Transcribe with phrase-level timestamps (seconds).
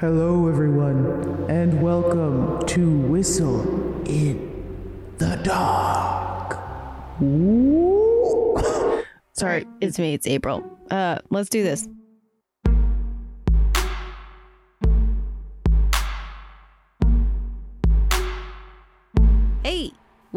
[0.00, 3.62] Hello, everyone, and welcome to Whistle
[4.04, 6.52] in the Dark.
[9.32, 10.12] Sorry, it's me.
[10.12, 10.78] It's April.
[10.90, 11.88] Uh, let's do this.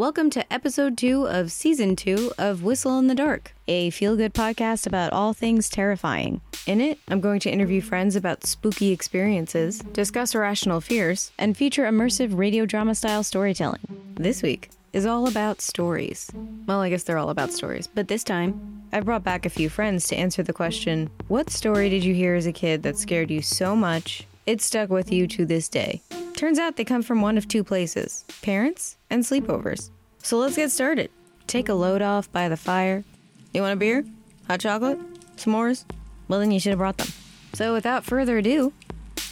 [0.00, 4.32] Welcome to episode two of season two of Whistle in the Dark, a feel good
[4.32, 6.40] podcast about all things terrifying.
[6.66, 11.84] In it, I'm going to interview friends about spooky experiences, discuss irrational fears, and feature
[11.84, 14.14] immersive radio drama style storytelling.
[14.14, 16.30] This week is all about stories.
[16.64, 19.68] Well, I guess they're all about stories, but this time, I brought back a few
[19.68, 23.30] friends to answer the question What story did you hear as a kid that scared
[23.30, 26.00] you so much it stuck with you to this day?
[26.36, 29.90] Turns out they come from one of two places parents and sleepovers.
[30.22, 31.10] So let's get started.
[31.46, 33.04] Take a load off by the fire.
[33.52, 34.04] You want a beer?
[34.46, 34.98] Hot chocolate?
[35.36, 35.84] S'mores?
[36.28, 37.08] Well, then you should have brought them.
[37.52, 38.72] So without further ado,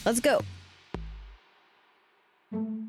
[0.04, 0.40] let's go.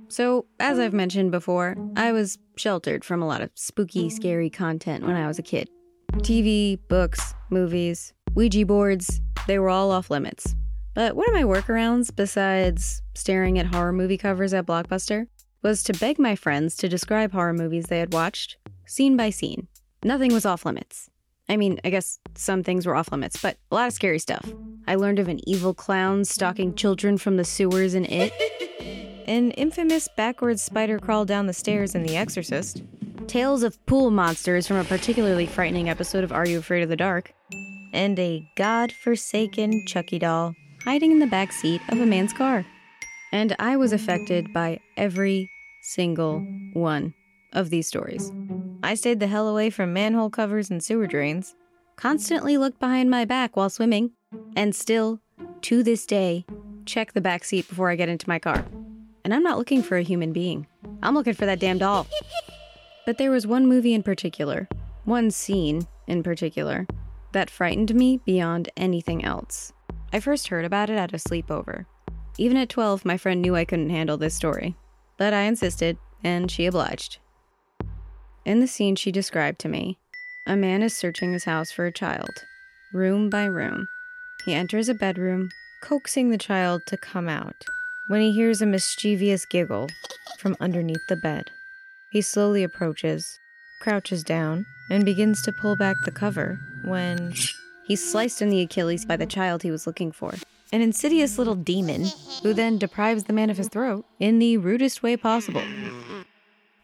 [0.08, 5.06] So, as I've mentioned before, I was sheltered from a lot of spooky, scary content
[5.06, 5.70] when I was a kid.
[6.14, 10.56] TV, books, movies, Ouija boards, they were all off limits.
[10.96, 15.28] But one of my workarounds, besides staring at horror movie covers at Blockbuster,
[15.62, 19.68] was to beg my friends to describe horror movies they had watched, scene by scene.
[20.04, 21.10] Nothing was off limits.
[21.50, 24.46] I mean, I guess some things were off limits, but a lot of scary stuff.
[24.88, 28.32] I learned of an evil clown stalking children from the sewers in It,
[29.28, 32.84] an infamous backwards spider crawl down the stairs in The Exorcist,
[33.28, 36.96] tales of pool monsters from a particularly frightening episode of Are You Afraid of the
[36.96, 37.34] Dark,
[37.94, 42.66] and a god-forsaken Chucky doll hiding in the back seat of a man's car.
[43.32, 45.50] And I was affected by every
[45.82, 46.40] single
[46.74, 47.14] one
[47.54, 48.32] of these stories.
[48.84, 51.56] I stayed the hell away from manhole covers and sewer drains,
[51.96, 54.12] constantly looked behind my back while swimming,
[54.56, 55.20] and still,
[55.62, 56.46] to this day,
[56.86, 58.66] check the back seat before I get into my car.
[59.24, 60.66] And I'm not looking for a human being.
[61.04, 62.08] I'm looking for that damn doll.
[63.06, 64.68] But there was one movie in particular,
[65.04, 66.86] one scene in particular,
[67.32, 69.74] that frightened me beyond anything else.
[70.14, 71.86] I first heard about it at a sleepover.
[72.40, 74.78] Even at 12, my friend knew I couldn't handle this story.
[75.18, 77.18] But I insisted, and she obliged.
[78.46, 80.00] In the scene she described to me,
[80.48, 82.46] a man is searching his house for a child,
[82.94, 83.90] room by room.
[84.46, 85.50] He enters a bedroom,
[85.84, 87.66] coaxing the child to come out,
[88.08, 89.90] when he hears a mischievous giggle
[90.38, 91.52] from underneath the bed.
[92.10, 93.38] He slowly approaches,
[93.82, 97.34] crouches down, and begins to pull back the cover when
[97.84, 100.36] he's sliced in the Achilles by the child he was looking for.
[100.72, 102.06] An insidious little demon
[102.44, 105.64] who then deprives the man of his throat in the rudest way possible.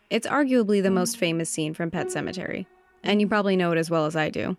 [0.10, 2.66] It's arguably the most famous scene from Pet Sematary,
[3.04, 4.58] and you probably know it as well as I do.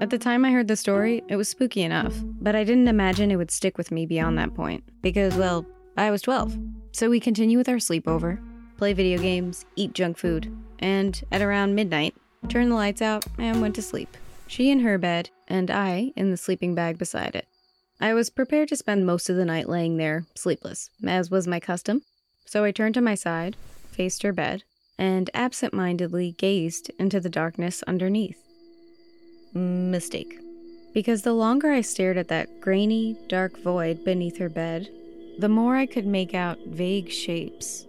[0.00, 3.30] At the time I heard the story, it was spooky enough, but I didn't imagine
[3.30, 5.64] it would stick with me beyond that point, because, well,
[5.96, 6.58] I was 12.
[6.90, 8.40] So we continue with our sleepover,
[8.78, 12.16] play video games, eat junk food, and at around midnight,
[12.48, 14.16] turn the lights out and went to sleep.
[14.48, 17.46] She in her bed, and I in the sleeping bag beside it.
[18.00, 21.60] I was prepared to spend most of the night laying there, sleepless, as was my
[21.60, 22.02] custom,
[22.44, 23.56] so I turned to my side,
[23.90, 24.64] faced her bed,
[24.98, 28.38] and absent mindedly gazed into the darkness underneath.
[29.54, 30.38] Mistake.
[30.92, 34.88] Because the longer I stared at that grainy, dark void beneath her bed,
[35.38, 37.86] the more I could make out vague shapes.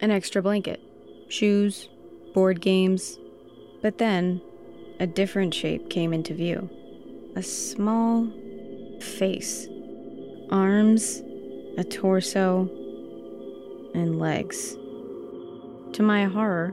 [0.00, 0.80] An extra blanket,
[1.28, 1.88] shoes,
[2.34, 3.18] board games.
[3.82, 4.40] But then,
[5.00, 6.68] a different shape came into view.
[7.36, 8.28] A small
[9.02, 9.68] face,
[10.50, 11.22] arms,
[11.76, 12.68] a torso,
[13.94, 14.76] and legs.
[15.94, 16.72] To my horror,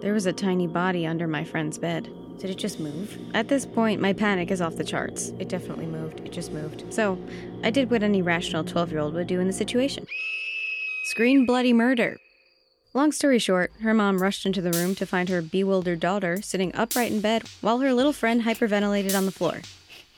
[0.00, 2.10] there was a tiny body under my friend's bed.
[2.38, 3.18] Did it just move?
[3.32, 5.32] At this point, my panic is off the charts.
[5.38, 6.20] It definitely moved.
[6.20, 6.92] It just moved.
[6.92, 7.18] So,
[7.62, 10.06] I did what any rational 12 year old would do in the situation
[11.04, 12.18] scream bloody murder.
[12.92, 16.74] Long story short, her mom rushed into the room to find her bewildered daughter sitting
[16.74, 19.60] upright in bed while her little friend hyperventilated on the floor.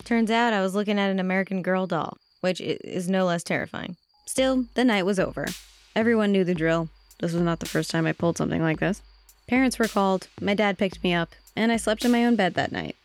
[0.09, 3.99] Turns out I was looking at an American Girl doll, which is no less terrifying.
[4.25, 5.45] Still, the night was over.
[5.95, 6.89] Everyone knew the drill.
[7.21, 9.03] This was not the first time I pulled something like this.
[9.49, 12.55] Parents were called, my dad picked me up, and I slept in my own bed
[12.55, 12.97] that night.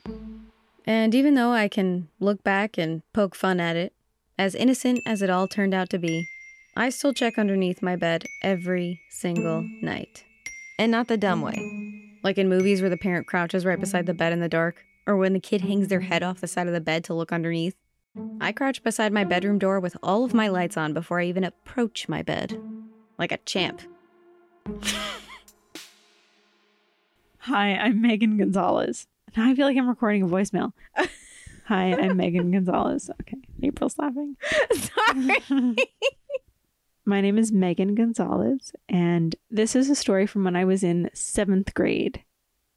[0.85, 3.91] And even though I can look back and poke fun at it,
[4.39, 6.25] as innocent as it all turned out to be,
[6.77, 10.23] I still check underneath my bed every single night.
[10.79, 12.15] And not the dumb way.
[12.23, 15.17] Like in movies where the parent crouches right beside the bed in the dark, or
[15.17, 16.07] when the kid hangs their mm.
[16.07, 17.75] head off the side of the bed to look underneath.
[18.39, 21.43] I crouch beside my bedroom door with all of my lights on before I even
[21.43, 22.61] approach my bed.
[23.17, 23.81] Like a champ.
[27.39, 29.07] Hi, I'm Megan Gonzalez.
[29.35, 30.73] Now I feel like I'm recording a voicemail.
[31.65, 33.09] Hi, I'm Megan Gonzalez.
[33.21, 34.37] Okay, April's laughing.
[34.71, 35.75] Sorry.
[37.05, 41.09] My name is Megan Gonzalez, and this is a story from when I was in
[41.13, 42.23] seventh grade.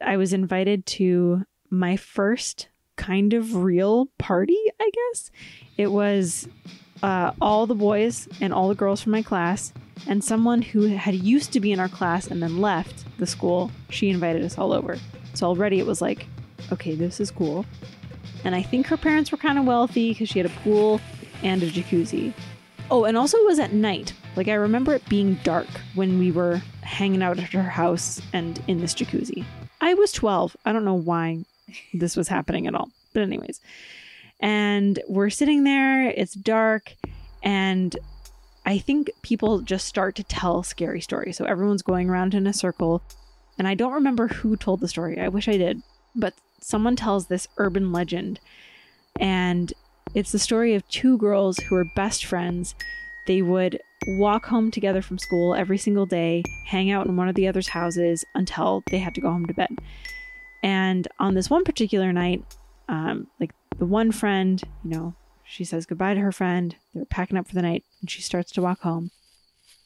[0.01, 5.31] I was invited to my first kind of real party, I guess.
[5.77, 6.49] It was
[7.03, 9.73] uh, all the boys and all the girls from my class,
[10.07, 13.71] and someone who had used to be in our class and then left the school.
[13.91, 14.99] She invited us all over.
[15.35, 16.27] So already it was like,
[16.73, 17.65] okay, this is cool.
[18.45, 21.01] And I think her parents were kind of wealthy because she had a pool
[21.43, 22.33] and a jacuzzi.
[22.91, 24.13] Oh, and also it was at night.
[24.37, 28.63] Like I remember it being dark when we were hanging out at her house and
[28.69, 29.45] in this jacuzzi.
[29.81, 30.57] I was 12.
[30.65, 31.45] I don't know why
[31.95, 32.91] this was happening at all.
[33.13, 33.61] But, anyways.
[34.41, 36.95] And we're sitting there, it's dark,
[37.43, 37.97] and
[38.67, 41.37] I think people just start to tell scary stories.
[41.37, 43.01] So everyone's going around in a circle.
[43.59, 45.21] And I don't remember who told the story.
[45.21, 45.81] I wish I did.
[46.17, 48.41] But someone tells this urban legend.
[49.21, 49.73] And
[50.15, 52.75] it's the story of two girls who are best friends.
[53.29, 57.37] They would walk home together from school every single day, hang out in one of
[57.37, 59.79] the other's houses until they had to go home to bed.
[60.63, 62.45] And on this one particular night,
[62.89, 65.15] um, like the one friend, you know,
[65.45, 66.75] she says goodbye to her friend.
[66.95, 69.11] They're packing up for the night, and she starts to walk home.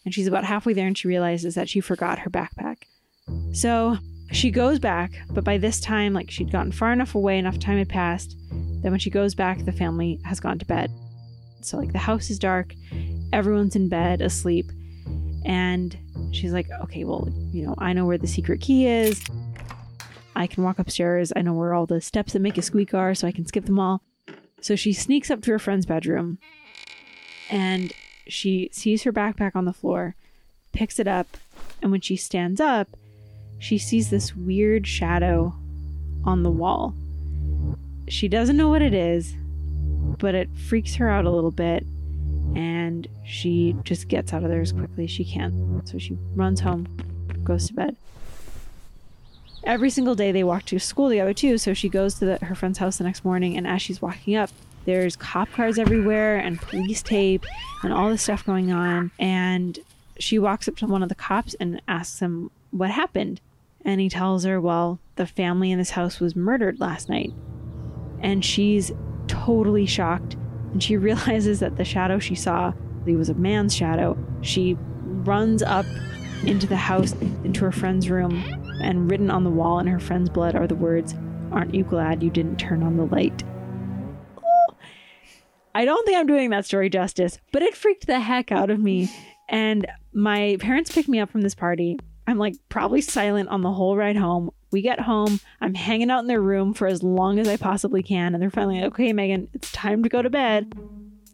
[0.05, 2.85] And she's about halfway there, and she realizes that she forgot her backpack.
[3.53, 3.99] So
[4.33, 7.79] she goes back, but by this time, like she'd gotten far enough away, enough time
[7.79, 8.37] had passed,
[8.83, 10.91] that when she goes back, the family has gone to bed.
[11.63, 12.75] So, like, the house is dark,
[13.33, 14.67] everyone's in bed, asleep,
[15.45, 15.97] and
[16.33, 19.23] she's like, okay, well, you know, I know where the secret key is.
[20.41, 21.35] I can walk upstairs.
[21.37, 23.67] I know where all the steps that make a squeak are, so I can skip
[23.67, 24.01] them all.
[24.63, 26.39] So she sneaks up to her friend's bedroom
[27.51, 27.93] and
[28.27, 30.15] she sees her backpack on the floor,
[30.73, 31.37] picks it up,
[31.83, 32.89] and when she stands up,
[33.59, 35.55] she sees this weird shadow
[36.25, 36.95] on the wall.
[38.09, 39.35] She doesn't know what it is,
[40.19, 41.85] but it freaks her out a little bit,
[42.57, 45.83] and she just gets out of there as quickly as she can.
[45.85, 46.87] So she runs home,
[47.45, 47.97] goes to bed
[49.65, 51.59] every single day they walk to school together too.
[51.59, 54.37] So she goes to the, her friend's house the next morning, and as she's walking
[54.37, 54.51] up,
[54.85, 57.45] there's cop cars everywhere and police tape
[57.83, 59.11] and all this stuff going on.
[59.19, 59.79] And
[60.19, 63.41] she walks up to one of the cops and asks him what happened.
[63.85, 67.33] And he tells her, well, the family in this house was murdered last night.
[68.21, 68.93] And she's
[69.27, 70.37] totally shocked.
[70.73, 72.73] And she realizes that the shadow she saw,
[73.07, 74.17] it was a man's shadow.
[74.43, 75.87] She runs up
[76.45, 77.13] into the house,
[77.45, 78.43] into her friend's room,
[78.81, 81.15] and written on the wall in her friend's blood are the words,
[81.53, 83.43] Aren't you glad you didn't turn on the light?
[85.75, 88.81] I don't think I'm doing that story justice, but it freaked the heck out of
[88.81, 89.11] me.
[89.49, 91.99] And my parents picked me up from this party.
[92.27, 94.51] I'm like probably silent on the whole ride home.
[94.71, 95.41] We get home.
[95.61, 98.35] I'm hanging out in their room for as long as I possibly can.
[98.35, 100.73] And they're finally like, okay, Megan, it's time to go to bed.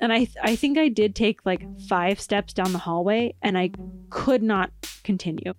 [0.00, 3.56] And I, th- I think I did take like five steps down the hallway and
[3.56, 3.70] I
[4.10, 4.70] could not
[5.02, 5.54] continue.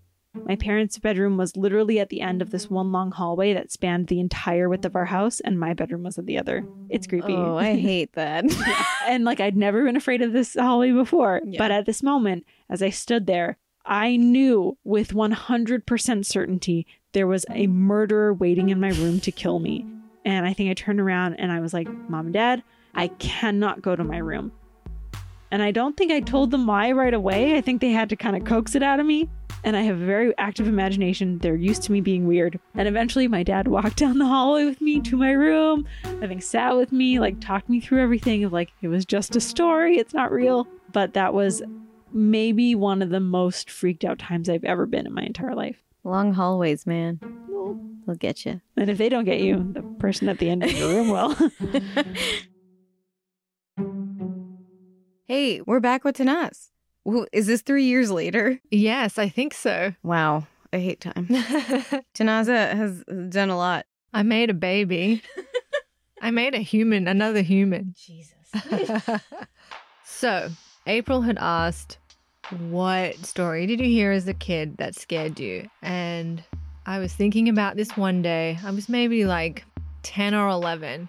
[0.46, 4.08] My parents' bedroom was literally at the end of this one long hallway that spanned
[4.08, 6.66] the entire width of our house, and my bedroom was at the other.
[6.90, 7.34] It's creepy.
[7.34, 8.46] Oh, I hate that.
[8.68, 8.86] yeah.
[9.08, 11.42] And like I'd never been afraid of this hallway before.
[11.46, 11.58] Yeah.
[11.58, 17.46] But at this moment, as I stood there, I knew with 100% certainty there was
[17.50, 19.86] a murderer waiting in my room to kill me.
[20.26, 22.64] And I think I turned around and I was like, Mom and Dad,
[22.94, 24.52] I cannot go to my room.
[25.52, 27.56] And I don't think I told them why right away.
[27.56, 29.30] I think they had to kind of coax it out of me
[29.64, 31.40] and I have a very active imagination.
[31.40, 32.60] They're used to me being weird.
[32.76, 36.76] And eventually, my dad walked down the hallway with me to my room, think sat
[36.76, 40.14] with me, like talked me through everything of like, it was just a story, it's
[40.14, 40.68] not real.
[40.92, 41.62] But that was
[42.14, 45.84] maybe one of the most freaked out times I've ever been in my entire life.
[46.04, 47.20] Long hallways, man.
[48.06, 48.62] They'll get you.
[48.78, 51.36] And if they don't get you, the person at the end of the room will.
[55.28, 56.70] hey, we're back with Tanaz.
[57.32, 58.60] Is this three years later?
[58.70, 59.94] Yes, I think so.
[60.04, 60.48] Wow.
[60.74, 61.28] I hate time.
[62.14, 63.86] Tanaza has done a lot.
[64.14, 65.22] I made a baby.
[66.22, 67.96] I made a human, another human.
[67.98, 68.34] Jesus.
[70.04, 70.50] so,
[70.86, 71.98] April had asked,
[72.70, 75.70] What story did you hear as a kid that scared you?
[75.82, 76.44] And
[76.86, 78.60] I was thinking about this one day.
[78.66, 79.64] I was maybe like
[80.04, 81.08] 10 or 11.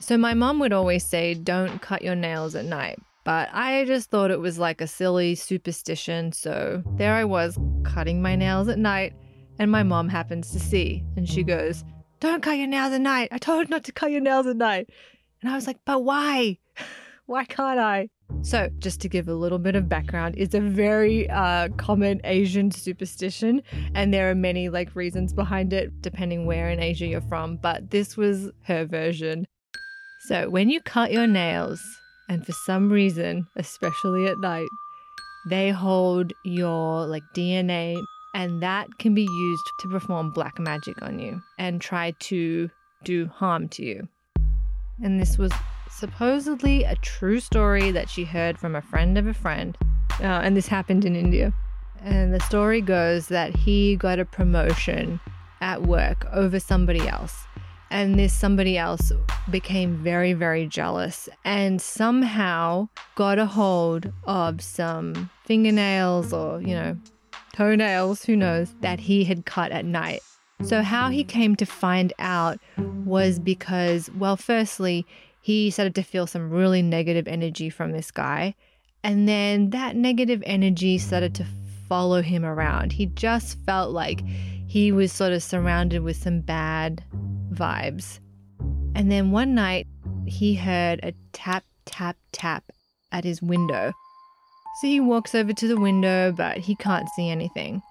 [0.00, 4.10] So, my mom would always say, Don't cut your nails at night but I just
[4.10, 6.32] thought it was like a silly superstition.
[6.32, 9.14] So there I was, cutting my nails at night,
[9.58, 11.84] and my mom happens to see, and she goes,
[12.20, 13.28] Don't cut your nails at night.
[13.32, 14.88] I told you not to cut your nails at night.
[15.42, 16.58] And I was like, But why?
[17.26, 18.08] why can't I?
[18.42, 22.70] So, just to give a little bit of background, it's a very uh, common Asian
[22.70, 23.62] superstition,
[23.94, 27.56] and there are many like reasons behind it, depending where in Asia you're from.
[27.56, 29.46] But this was her version.
[30.26, 31.82] So, when you cut your nails,
[32.30, 34.70] and for some reason, especially at night,
[35.48, 38.00] they hold your like DNA
[38.34, 42.70] and that can be used to perform black magic on you and try to
[43.02, 44.08] do harm to you.
[45.02, 45.50] And this was
[45.90, 49.76] supposedly a true story that she heard from a friend of a friend.
[50.20, 51.52] Uh, and this happened in India.
[52.00, 55.18] And the story goes that he got a promotion
[55.60, 57.44] at work over somebody else.
[57.90, 59.12] And this somebody else
[59.50, 66.96] became very, very jealous and somehow got a hold of some fingernails or, you know,
[67.52, 70.22] toenails, who knows, that he had cut at night.
[70.62, 72.58] So, how he came to find out
[73.04, 75.06] was because, well, firstly,
[75.40, 78.54] he started to feel some really negative energy from this guy.
[79.02, 81.46] And then that negative energy started to
[81.88, 82.92] follow him around.
[82.92, 84.22] He just felt like
[84.70, 87.02] he was sort of surrounded with some bad
[87.52, 88.20] vibes.
[88.94, 89.88] And then one night,
[90.26, 92.62] he heard a tap, tap, tap
[93.10, 93.92] at his window.
[94.80, 97.82] So he walks over to the window, but he can't see anything.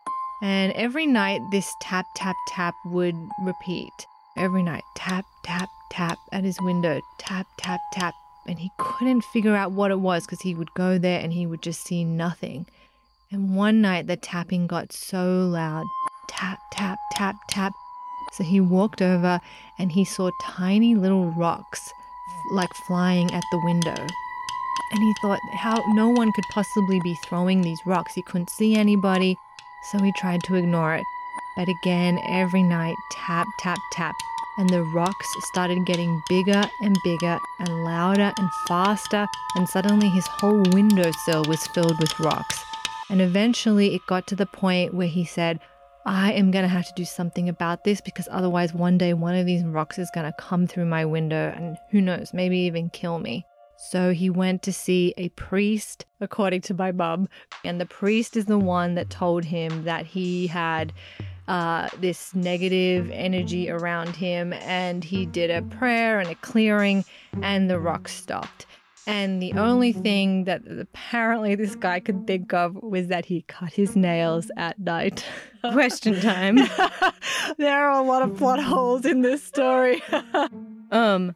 [0.41, 3.91] And every night, this tap, tap, tap would repeat.
[4.37, 8.13] Every night, tap, tap, tap at his window, tap, tap, tap.
[8.47, 11.45] And he couldn't figure out what it was because he would go there and he
[11.45, 12.67] would just see nothing.
[13.33, 15.85] And one night, the tapping got so loud
[16.29, 17.73] tap, tap, tap, tap.
[18.31, 19.41] So he walked over
[19.77, 21.91] and he saw tiny little rocks
[22.51, 23.95] like flying at the window.
[24.91, 28.13] And he thought how no one could possibly be throwing these rocks.
[28.13, 29.37] He couldn't see anybody,
[29.91, 31.03] so he tried to ignore it.
[31.57, 34.15] But again, every night, tap, tap, tap.
[34.57, 39.27] And the rocks started getting bigger and bigger and louder and faster.
[39.55, 42.63] And suddenly his whole windowsill was filled with rocks.
[43.09, 45.59] And eventually it got to the point where he said,
[46.05, 49.35] I am going to have to do something about this because otherwise, one day, one
[49.35, 52.89] of these rocks is going to come through my window and who knows, maybe even
[52.89, 53.45] kill me.
[53.77, 57.29] So he went to see a priest, according to my mum.
[57.63, 60.91] And the priest is the one that told him that he had
[61.47, 64.51] uh, this negative energy around him.
[64.53, 67.05] And he did a prayer and a clearing,
[67.41, 68.65] and the rock stopped.
[69.07, 73.73] And the only thing that apparently this guy could think of was that he cut
[73.73, 75.25] his nails at night.
[75.71, 76.55] Question time.
[77.57, 80.01] there are a lot of plot holes in this story.
[80.91, 81.35] um,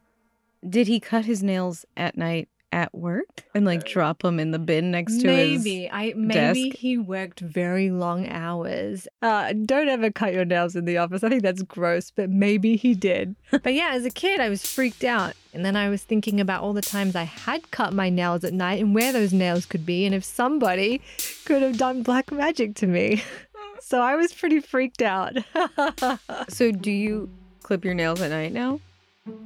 [0.67, 4.59] did he cut his nails at night at work and like drop them in the
[4.59, 5.63] bin next to his?
[5.63, 6.77] maybe I maybe desk?
[6.77, 9.07] he worked very long hours.
[9.21, 11.23] Uh, don't ever cut your nails in the office.
[11.23, 13.35] I think that's gross, but maybe he did.
[13.51, 16.63] but yeah, as a kid, I was freaked out, and then I was thinking about
[16.63, 19.85] all the times I had cut my nails at night and where those nails could
[19.85, 20.99] be, and if somebody
[21.45, 23.23] could have done black magic to me.
[23.79, 25.37] so I was pretty freaked out.
[26.49, 27.29] So do you
[27.61, 28.79] clip your nails at night now?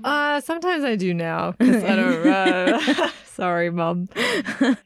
[0.04, 1.56] Uh, sometimes I do now.
[1.60, 2.28] I don't.
[2.28, 4.10] Uh, sorry, mom.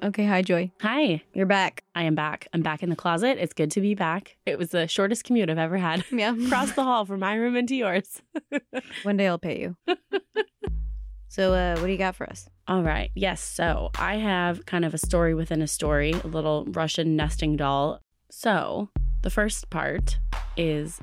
[0.00, 0.70] Okay, hi Joy.
[0.80, 1.82] Hi, You're back.
[1.96, 2.46] I am back.
[2.54, 3.36] I'm back in the closet.
[3.36, 4.36] It's good to be back.
[4.46, 6.04] It was the shortest commute I've ever had.
[6.12, 6.36] Yeah.
[6.46, 8.22] Across the hall from my room into yours.
[9.02, 9.76] One day I'll pay you.
[11.28, 12.48] so uh what do you got for us?
[12.68, 13.10] All right.
[13.16, 13.40] Yes.
[13.42, 18.00] So I have kind of a story within a story, a little Russian nesting doll.
[18.30, 18.90] So
[19.22, 20.20] the first part
[20.56, 21.00] is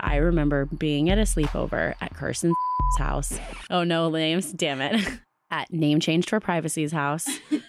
[0.00, 2.54] I remember being at a sleepover at Kirsten's
[2.98, 3.38] house.
[3.70, 4.52] Oh, no names.
[4.52, 5.06] Damn it.
[5.50, 7.28] At Name Changed for Privacy's house.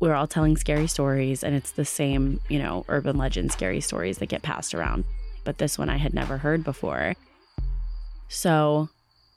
[0.00, 4.18] We're all telling scary stories, and it's the same, you know, urban legend scary stories
[4.18, 5.04] that get passed around.
[5.44, 7.14] But this one I had never heard before.
[8.28, 8.88] So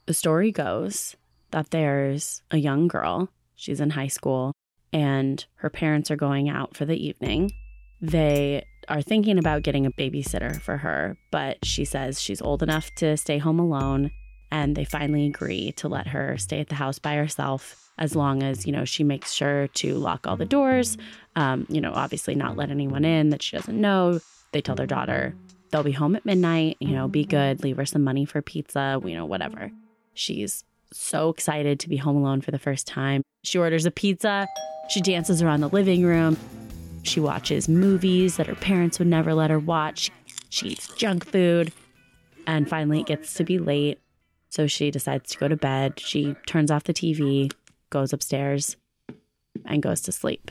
[0.06, 1.14] the story goes
[1.52, 4.52] that there's a young girl, she's in high school,
[4.92, 7.52] and her parents are going out for the evening.
[8.00, 12.94] They are thinking about getting a babysitter for her, but she says she's old enough
[12.96, 14.10] to stay home alone.
[14.50, 18.42] And they finally agree to let her stay at the house by herself as long
[18.42, 20.96] as, you know, she makes sure to lock all the doors,
[21.36, 24.20] um, you know, obviously not let anyone in that she doesn't know.
[24.52, 25.34] They tell their daughter
[25.70, 29.00] they'll be home at midnight, you know, be good, leave her some money for pizza,
[29.04, 29.70] you know, whatever.
[30.14, 33.22] She's so excited to be home alone for the first time.
[33.44, 34.46] She orders a pizza,
[34.88, 36.36] she dances around the living room,
[37.02, 40.10] she watches movies that her parents would never let her watch,
[40.48, 41.72] she eats junk food,
[42.46, 43.98] and finally it gets to be late.
[44.50, 46.00] So she decides to go to bed.
[46.00, 47.52] She turns off the TV,
[47.90, 48.76] goes upstairs,
[49.66, 50.50] and goes to sleep.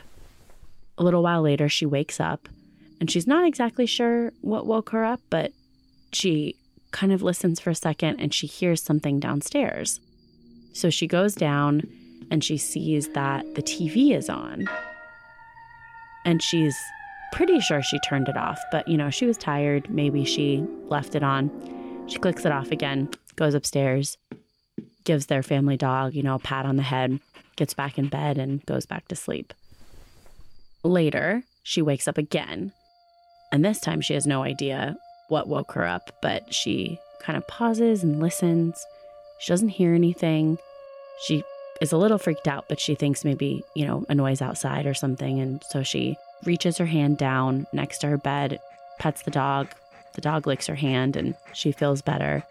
[0.96, 2.48] A little while later, she wakes up
[3.00, 5.52] and she's not exactly sure what woke her up, but
[6.12, 6.56] she
[6.90, 10.00] kind of listens for a second and she hears something downstairs.
[10.72, 11.82] So she goes down
[12.30, 14.68] and she sees that the TV is on.
[16.28, 16.78] And she's
[17.32, 19.88] pretty sure she turned it off, but you know, she was tired.
[19.88, 21.50] Maybe she left it on.
[22.06, 24.18] She clicks it off again, goes upstairs,
[25.04, 27.18] gives their family dog, you know, a pat on the head,
[27.56, 29.54] gets back in bed, and goes back to sleep.
[30.84, 32.72] Later, she wakes up again.
[33.50, 37.48] And this time she has no idea what woke her up, but she kind of
[37.48, 38.84] pauses and listens.
[39.40, 40.58] She doesn't hear anything.
[41.24, 41.42] She
[41.80, 44.94] is a little freaked out, but she thinks maybe, you know, a noise outside or
[44.94, 45.40] something.
[45.40, 48.60] And so she reaches her hand down next to her bed,
[48.98, 49.68] pets the dog.
[50.14, 52.44] The dog licks her hand and she feels better.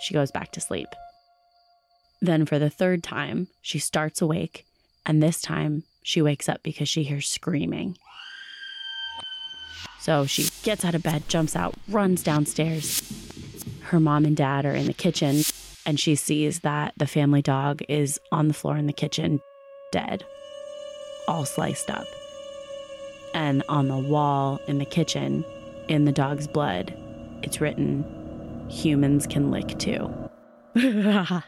[0.00, 0.88] She goes back to sleep.
[2.20, 4.64] Then, for the third time, she starts awake,
[5.04, 7.98] and this time she wakes up because she hears screaming.
[10.00, 13.02] So she gets out of bed, jumps out, runs downstairs.
[13.82, 15.42] Her mom and dad are in the kitchen,
[15.86, 19.40] and she sees that the family dog is on the floor in the kitchen,
[19.92, 20.24] dead,
[21.28, 22.06] all sliced up.
[23.34, 25.44] And on the wall in the kitchen,
[25.88, 26.94] in the dog's blood,
[27.42, 28.04] it's written,
[28.70, 30.12] Humans can lick too.
[30.74, 31.42] and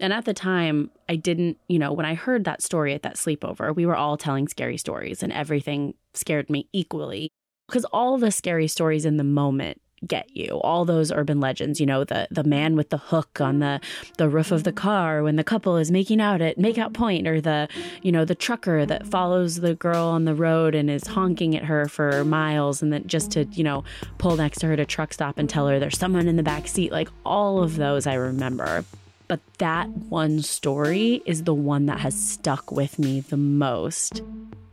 [0.00, 3.74] at the time, I didn't, you know, when I heard that story at that sleepover,
[3.74, 7.30] we were all telling scary stories and everything scared me equally
[7.68, 10.60] because all the scary stories in the moment get you.
[10.62, 13.80] All those urban legends you know the the man with the hook on the
[14.18, 17.40] the roof of the car when the couple is making out at makeout point or
[17.40, 17.68] the
[18.02, 21.64] you know the trucker that follows the girl on the road and is honking at
[21.64, 23.84] her for miles and then just to you know
[24.18, 26.68] pull next to her to truck stop and tell her there's someone in the back
[26.68, 26.92] seat.
[26.92, 28.84] Like all of those i remember.
[29.28, 34.22] But that one story is the one that has stuck with me the most.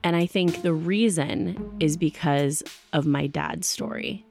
[0.04, 2.62] And I think the reason is because
[2.92, 4.26] of my dad's story.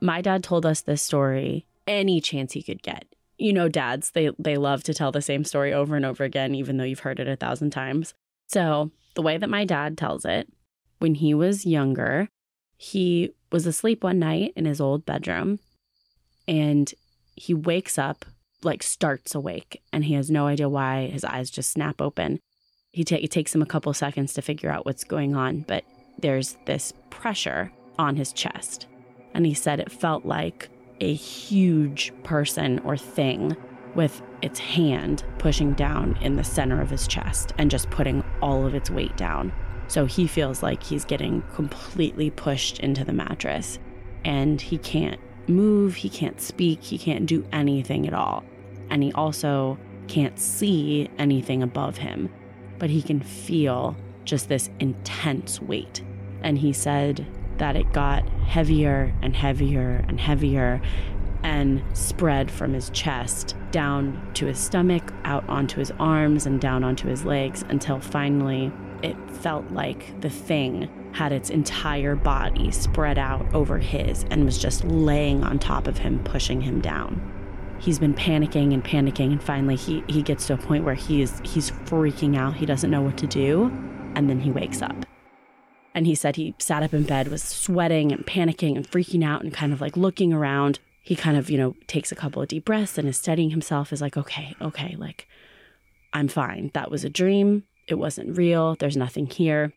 [0.00, 3.06] My dad told us this story any chance he could get.
[3.38, 6.54] You know, dads, they, they love to tell the same story over and over again,
[6.54, 8.14] even though you've heard it a thousand times.
[8.48, 10.48] So, the way that my dad tells it,
[10.98, 12.28] when he was younger,
[12.76, 15.58] he was asleep one night in his old bedroom
[16.46, 16.92] and
[17.36, 18.24] he wakes up,
[18.62, 21.06] like starts awake, and he has no idea why.
[21.06, 22.40] His eyes just snap open.
[22.90, 25.84] He ta- it takes him a couple seconds to figure out what's going on, but
[26.18, 28.86] there's this pressure on his chest.
[29.38, 30.68] And he said it felt like
[31.00, 33.56] a huge person or thing
[33.94, 38.66] with its hand pushing down in the center of his chest and just putting all
[38.66, 39.52] of its weight down.
[39.86, 43.78] So he feels like he's getting completely pushed into the mattress
[44.24, 48.42] and he can't move, he can't speak, he can't do anything at all.
[48.90, 52.28] And he also can't see anything above him,
[52.80, 56.02] but he can feel just this intense weight.
[56.42, 57.24] And he said
[57.58, 60.80] that it got heavier and heavier and heavier
[61.42, 66.82] and spread from his chest down to his stomach, out onto his arms, and down
[66.82, 73.18] onto his legs until finally it felt like the thing had its entire body spread
[73.18, 77.20] out over his and was just laying on top of him, pushing him down.
[77.80, 81.40] He's been panicking and panicking, and finally he, he gets to a point where he's
[81.44, 82.54] he's freaking out.
[82.54, 83.66] He doesn't know what to do,
[84.16, 85.06] and then he wakes up.
[85.98, 89.42] And he said he sat up in bed, was sweating and panicking and freaking out
[89.42, 90.78] and kind of like looking around.
[91.02, 93.92] He kind of, you know, takes a couple of deep breaths and is steadying himself,
[93.92, 95.26] is like, okay, okay, like,
[96.12, 96.70] I'm fine.
[96.72, 97.64] That was a dream.
[97.88, 98.76] It wasn't real.
[98.76, 99.72] There's nothing here.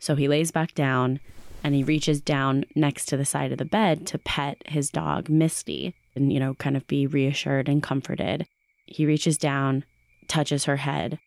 [0.00, 1.20] So he lays back down
[1.62, 5.28] and he reaches down next to the side of the bed to pet his dog,
[5.28, 8.48] Misty, and, you know, kind of be reassured and comforted.
[8.86, 9.84] He reaches down,
[10.26, 11.20] touches her head,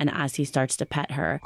[0.00, 1.42] and as he starts to pet her,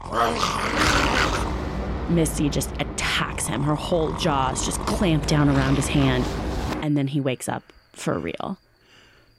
[2.08, 3.62] Misty just attacks him.
[3.62, 6.24] Her whole jaws just clamp down around his hand,
[6.82, 8.58] and then he wakes up for real.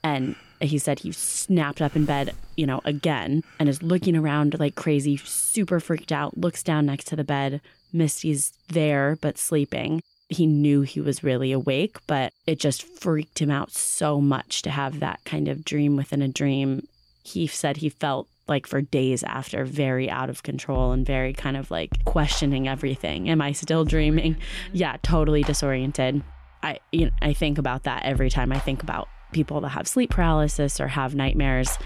[0.03, 4.59] And he said he snapped up in bed, you know, again and is looking around
[4.59, 7.61] like crazy, super freaked out, looks down next to the bed.
[7.93, 10.01] Misty's there, but sleeping.
[10.29, 14.69] He knew he was really awake, but it just freaked him out so much to
[14.69, 16.87] have that kind of dream within a dream.
[17.23, 21.57] He said he felt like for days after very out of control and very kind
[21.57, 23.29] of like questioning everything.
[23.29, 24.35] Am I still dreaming?
[24.35, 24.75] Mm-hmm.
[24.75, 26.23] Yeah, totally disoriented.
[26.63, 29.87] I you know, I think about that every time I think about people that have
[29.87, 31.77] sleep paralysis or have nightmares.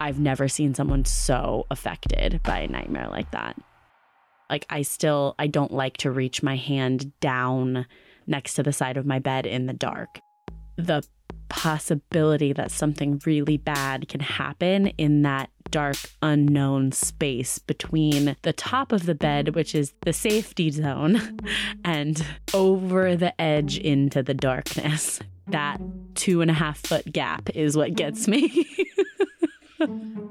[0.00, 3.56] I've never seen someone so affected by a nightmare like that.
[4.50, 7.86] Like I still I don't like to reach my hand down
[8.26, 10.20] next to the side of my bed in the dark.
[10.76, 11.02] The
[11.48, 18.92] possibility that something really bad can happen in that dark, unknown space between the top
[18.92, 21.40] of the bed, which is the safety zone,
[21.84, 25.18] and over the edge into the darkness.
[25.48, 25.80] That
[26.14, 28.68] two and a half foot gap is what gets me.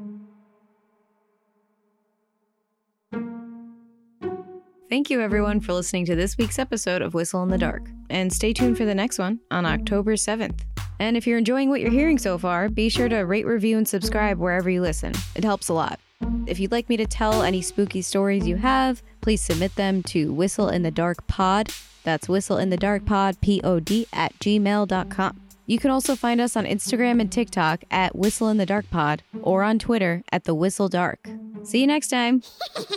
[4.90, 7.90] Thank you, everyone, for listening to this week's episode of Whistle in the Dark.
[8.10, 10.62] And stay tuned for the next one on October 7th.
[11.04, 13.86] And if you're enjoying what you're hearing so far, be sure to rate, review, and
[13.86, 15.12] subscribe wherever you listen.
[15.36, 16.00] It helps a lot.
[16.48, 20.32] If you'd like me to tell any spooky stories you have, please submit them to
[20.32, 21.72] Whistle in the Dark Pod.
[22.06, 25.42] That's Whistle in the Dark Pod, P O D, at gmail.com.
[25.66, 29.24] You can also find us on Instagram and TikTok at Whistle in the Dark Pod
[29.42, 31.28] or on Twitter at The Whistle Dark.
[31.64, 32.44] See you next time.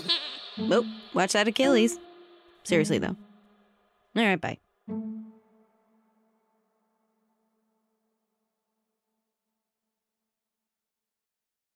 [0.60, 1.98] oh, watch that Achilles.
[2.62, 3.16] Seriously, though.
[4.14, 4.58] All right, bye.